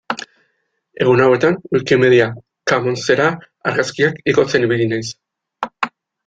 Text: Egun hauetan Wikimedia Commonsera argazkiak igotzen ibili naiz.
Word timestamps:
Egun 1.03 1.19
hauetan 1.25 1.57
Wikimedia 1.77 2.27
Commonsera 2.71 3.27
argazkiak 3.73 4.19
igotzen 4.35 4.67
ibili 4.71 4.89
naiz. 4.95 5.07